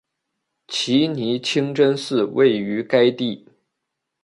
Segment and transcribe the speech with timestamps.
[0.67, 3.47] 奇尼清真寺位于该地。